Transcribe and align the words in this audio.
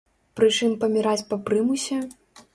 Пры 0.39 0.47
чым 0.59 0.73
паміраць 0.85 1.27
па 1.29 1.41
прымусе? 1.51 2.01